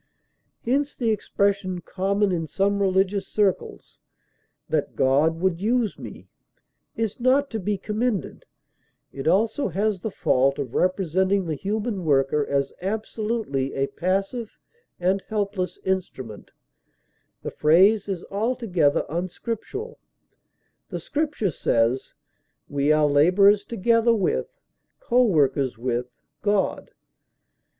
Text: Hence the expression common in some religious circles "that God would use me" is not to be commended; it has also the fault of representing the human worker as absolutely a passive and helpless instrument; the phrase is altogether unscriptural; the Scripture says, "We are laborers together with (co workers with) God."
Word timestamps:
Hence 0.65 0.95
the 0.95 1.11
expression 1.11 1.79
common 1.79 2.31
in 2.31 2.47
some 2.47 2.81
religious 2.81 3.27
circles 3.27 3.99
"that 4.67 4.95
God 4.95 5.39
would 5.39 5.61
use 5.61 5.99
me" 5.99 6.27
is 6.95 7.19
not 7.19 7.51
to 7.51 7.59
be 7.59 7.77
commended; 7.77 8.45
it 9.11 9.27
has 9.27 9.31
also 9.31 9.69
the 9.69 10.09
fault 10.09 10.57
of 10.57 10.73
representing 10.73 11.45
the 11.45 11.53
human 11.53 12.03
worker 12.03 12.43
as 12.47 12.73
absolutely 12.81 13.75
a 13.75 13.85
passive 13.89 14.57
and 14.99 15.21
helpless 15.27 15.77
instrument; 15.85 16.49
the 17.43 17.51
phrase 17.51 18.07
is 18.07 18.25
altogether 18.31 19.05
unscriptural; 19.07 19.99
the 20.89 20.99
Scripture 20.99 21.51
says, 21.51 22.15
"We 22.67 22.91
are 22.91 23.05
laborers 23.05 23.63
together 23.63 24.15
with 24.15 24.47
(co 24.99 25.21
workers 25.23 25.77
with) 25.77 26.07
God." 26.41 26.89